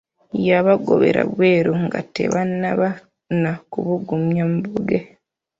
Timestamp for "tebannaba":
2.13-2.89